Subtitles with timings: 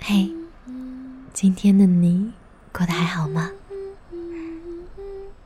[0.00, 0.30] 嘿，
[1.32, 2.32] 今天的你
[2.72, 3.50] 过得还好吗？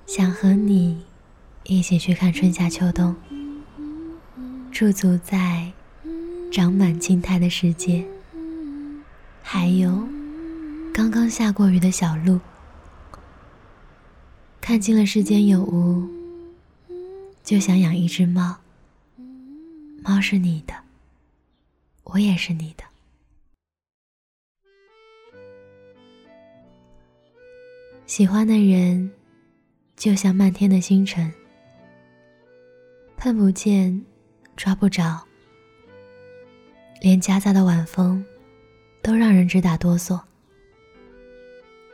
[0.06, 1.04] 想和你
[1.64, 3.14] 一起去看春夏秋冬，
[4.70, 5.72] 驻足在
[6.52, 8.04] 长满青苔的世界，
[9.42, 10.06] 还有
[10.92, 12.38] 刚刚下过雨的小路，
[14.60, 16.06] 看尽了世间有无，
[17.42, 18.56] 就想养一只猫。
[20.02, 20.74] 猫是你的，
[22.04, 22.84] 我也是你的。
[28.06, 29.10] 喜欢的人，
[29.96, 31.32] 就像漫天的星辰，
[33.16, 34.04] 碰不见，
[34.56, 35.22] 抓不着，
[37.00, 38.24] 连夹杂的晚风，
[39.02, 40.20] 都让人直打哆嗦。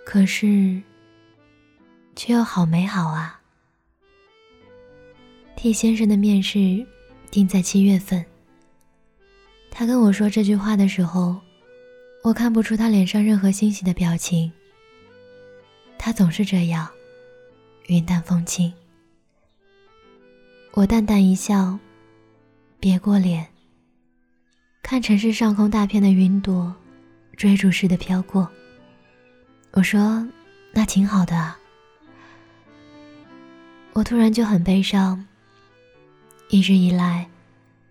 [0.04, 0.82] 可是，
[2.16, 3.37] 却又好美好啊！
[5.58, 6.86] 替先生的面试
[7.32, 8.24] 定在七月份。
[9.72, 11.36] 他跟我说这句话的时候，
[12.22, 14.52] 我看不出他脸上任何欣喜的表情。
[15.98, 16.88] 他总是这样，
[17.88, 18.72] 云淡风轻。
[20.74, 21.76] 我淡淡一笑，
[22.78, 23.44] 别过脸。
[24.80, 26.72] 看城市上空大片的云朵，
[27.36, 28.48] 追逐似的飘过。
[29.72, 30.24] 我说
[30.72, 31.58] ：“那挺好的啊。”
[33.92, 35.26] 我突然就很悲伤。
[36.50, 37.28] 一直以来，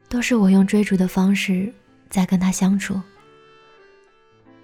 [0.09, 1.71] 都是我用追逐的方式
[2.09, 3.01] 在跟他相处。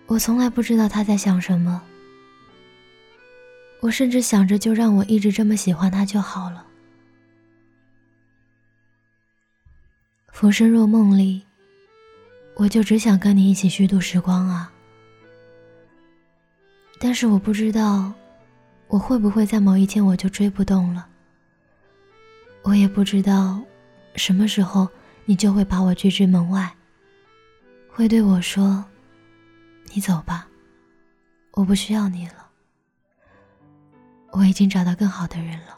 [0.07, 1.81] 我从来不知道他在想什么。
[3.79, 6.65] 我甚至想着，就让我一直这么喜欢他就好了。
[10.31, 11.43] 浮生若梦里，
[12.55, 14.71] 我就只想跟你一起虚度时光啊。
[16.99, 18.11] 但是我不知道，
[18.87, 21.07] 我会不会在某一天我就追不动了。
[22.63, 23.61] 我也不知道，
[24.15, 24.87] 什么时候
[25.25, 26.73] 你就会把我拒之门外，
[27.89, 28.83] 会对我说
[29.93, 30.47] ：“你走吧，
[31.51, 32.49] 我不需要你了。”
[34.31, 35.77] 我已经找到更好的人了。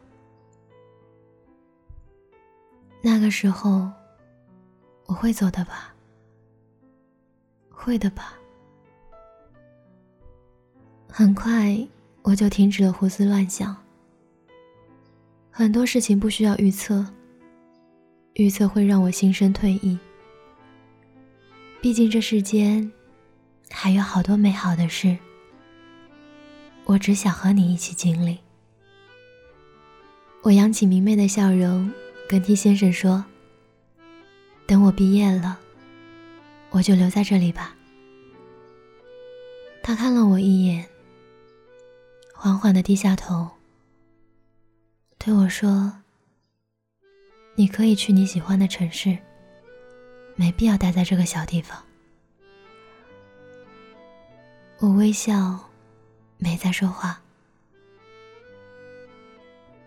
[3.02, 3.92] 那个时候，
[5.06, 5.94] 我会走的吧？
[7.70, 8.34] 会的吧？
[11.10, 11.78] 很快
[12.24, 13.76] 我就停止了胡思乱想。
[15.52, 17.06] 很多事情不需要预测，
[18.36, 19.98] 预测会让我心生退意。
[21.82, 22.92] 毕竟这世间
[23.70, 25.18] 还有好多美好的事，
[26.84, 28.38] 我只想和你一起经历。
[30.42, 31.92] 我扬起明媚的笑容，
[32.28, 33.24] 跟 T 先生说
[34.68, 35.58] ：“等我毕业了，
[36.72, 37.76] 我就留在这里吧。”
[39.82, 40.86] 他看了我一眼，
[42.34, 43.50] 缓缓的低下头，
[45.18, 46.02] 对我说
[47.56, 49.18] ：“你可以去你喜欢的城市，
[50.36, 51.82] 没必要待在这个小地方。”
[54.80, 55.70] 我微笑，
[56.38, 57.22] 没再说话。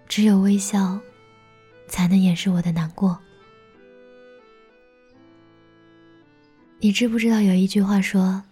[0.08, 0.98] 只有微笑，
[1.86, 3.18] 才能掩饰我的难过。
[6.80, 8.42] 你知不知道有一句话说：“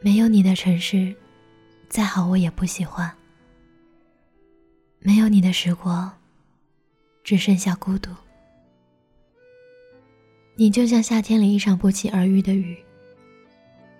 [0.00, 1.12] 没有你的城市，
[1.88, 3.10] 再好我也不喜欢；
[5.00, 6.19] 没有你的时光，
[7.22, 8.10] 只剩下孤独。”
[10.56, 12.76] 你就像夏天里一场不期而遇的雨，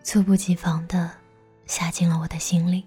[0.03, 1.11] 猝不及防的
[1.65, 2.85] 下进了我的心里。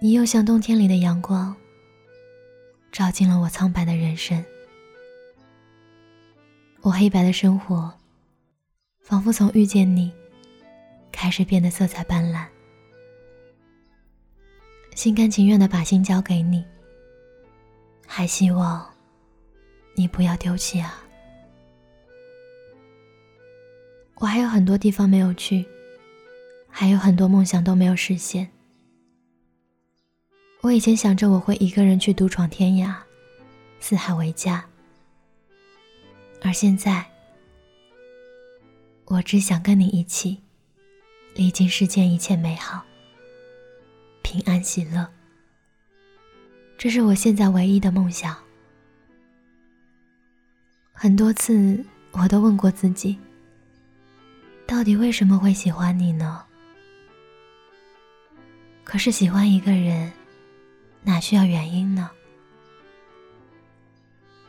[0.00, 1.56] 你又像冬天里的阳光，
[2.92, 4.44] 照进了我苍白的人生。
[6.82, 7.90] 我黑白的生活，
[9.00, 10.12] 仿佛从遇见你，
[11.10, 12.44] 开始变得色彩斑斓。
[14.94, 16.62] 心甘情愿的把心交给你，
[18.16, 18.88] 还希望
[19.96, 21.02] 你不要丢弃啊！
[24.14, 25.66] 我还有很多地方没有去，
[26.68, 28.48] 还有很多梦想都没有实现。
[30.60, 32.94] 我以前想着我会一个人去独闯天涯，
[33.80, 34.64] 四海为家，
[36.40, 37.04] 而现在，
[39.06, 40.40] 我只想跟你一起，
[41.34, 42.84] 历经世间一切美好，
[44.22, 45.04] 平安喜乐。
[46.76, 48.36] 这是我现在唯一的梦想。
[50.92, 53.18] 很多次我都问过自己，
[54.66, 56.44] 到底为什么会喜欢你呢？
[58.84, 60.12] 可是喜欢一个人。
[61.06, 62.10] 哪需要原因呢？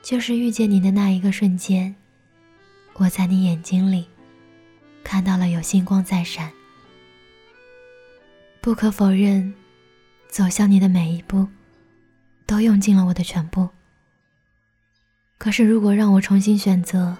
[0.02, 1.94] 就是遇见你的那一个瞬间，
[2.94, 4.08] 我在你眼睛里
[5.04, 6.50] 看到了有星光在闪。
[8.62, 9.54] 不可否认，
[10.30, 11.46] 走向你的每一步，
[12.46, 13.70] 都用尽了我的全部。
[15.38, 17.16] 可是如果让我重新选择，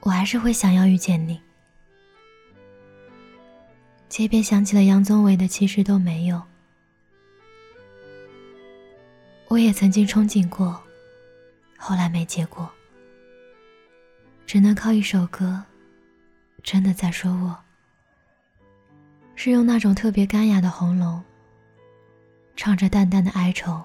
[0.00, 1.40] 我还是会想要遇见你。
[4.08, 6.36] 街边响起了杨宗纬的《其实都没有》，
[9.48, 10.82] 我也曾经憧憬过，
[11.76, 12.68] 后来没结果，
[14.46, 15.62] 只能靠一首歌，
[16.62, 17.56] 真的在说我，
[19.34, 21.22] 是用那种特别干哑的喉咙，
[22.58, 23.80] 唱着淡淡的哀愁。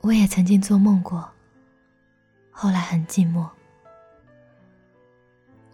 [0.00, 1.30] 我也曾经做梦过，
[2.50, 3.46] 后来很寂寞，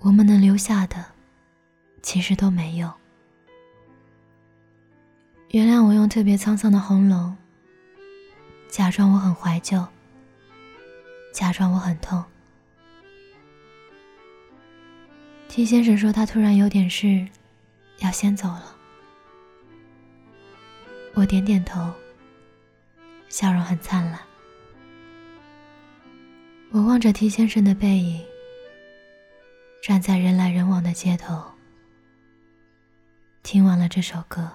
[0.00, 1.04] 我们能留下的。
[2.02, 2.92] 其实都没有。
[5.50, 7.36] 原谅我用特别沧桑的喉咙，
[8.68, 9.86] 假装我很怀旧，
[11.32, 12.24] 假装我很痛。
[15.48, 17.28] T 先生说他突然有点事，
[17.98, 18.79] 要先走了。
[21.20, 21.92] 我点点头，
[23.28, 24.18] 笑容很灿烂。
[26.70, 28.24] 我望着 T 先生的背影，
[29.82, 31.44] 站在人来人往的街头。
[33.42, 34.50] 听完了这首歌，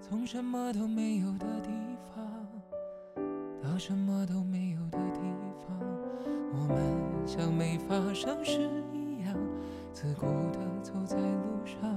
[0.00, 1.70] 从什么都没有的地
[2.12, 2.48] 方
[3.62, 5.20] 到什么都没有的地
[5.64, 5.78] 方，
[6.54, 9.32] 我们像没发生事一样，
[9.92, 11.96] 自顾地走在路上。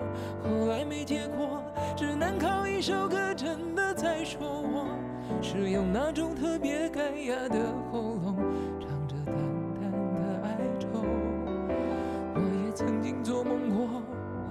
[0.43, 1.63] 后来没结果，
[1.95, 4.87] 只能靠一首歌真的在说我，
[5.41, 7.57] 是用那种特别干哑的
[7.91, 8.35] 喉咙，
[8.79, 9.35] 唱着淡
[9.79, 10.87] 淡的哀愁。
[12.35, 14.01] 我也曾经做梦过。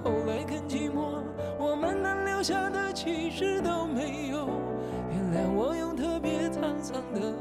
[0.03, 1.21] 后来更寂寞，
[1.59, 4.49] 我们能留下的其实都没有。
[5.11, 7.33] 原谅我用特别沧桑的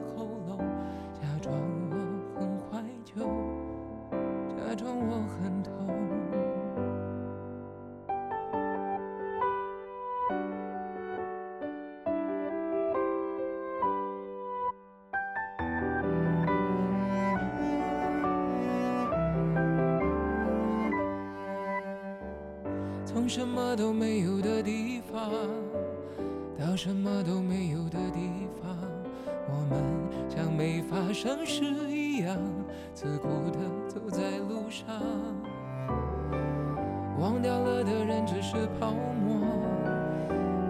[23.05, 25.31] 从什么都没有的地方
[26.59, 28.77] 到什么都没有的地方，
[29.49, 29.83] 我们
[30.29, 32.37] 像没发生事一样，
[32.93, 33.59] 自顾地
[33.89, 34.87] 走在路上。
[37.19, 39.47] 忘掉了的人只是泡沫，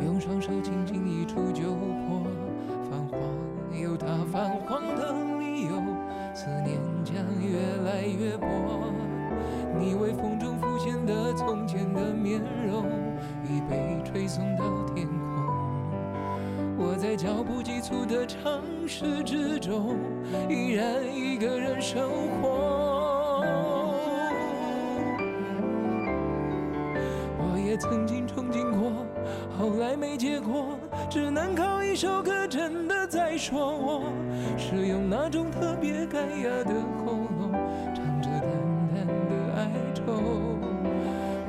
[0.04, 1.74] 用双手轻轻一触就
[17.50, 19.96] 不急促的城市之中，
[20.48, 22.08] 依然一个人生
[22.40, 23.44] 活。
[27.38, 29.04] 我也曾经憧憬过，
[29.58, 30.78] 后来没结果，
[31.10, 34.04] 只能靠一首歌真的在说我，
[34.56, 36.72] 是用那种特别干哑的
[37.04, 37.50] 喉咙，
[37.92, 38.48] 唱着淡
[38.94, 40.02] 淡的哀愁。